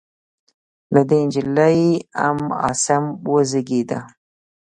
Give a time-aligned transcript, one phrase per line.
[0.93, 1.79] له دې نجلۍ
[2.25, 3.99] ام عاصم وزېږېده.